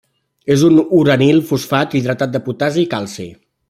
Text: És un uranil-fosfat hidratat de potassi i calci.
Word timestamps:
És 0.55 0.63
un 0.69 0.79
uranil-fosfat 1.01 1.97
hidratat 2.01 2.37
de 2.37 2.45
potassi 2.51 2.87
i 2.87 2.91
calci. 2.99 3.33